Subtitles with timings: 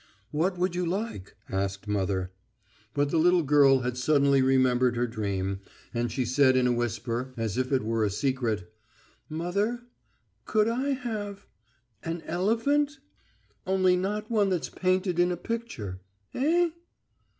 [0.31, 2.31] "What would you like?" asked mother.
[2.95, 5.59] But the little girl had suddenly remembered her dream,
[5.93, 8.73] and she said in a whisper, as if it were a secret:
[9.29, 9.83] "Mother...
[10.45, 11.45] could I have...
[12.01, 12.97] an elephant?
[13.67, 15.99] Only not one that's painted in a picture....
[16.33, 16.71] Eh?"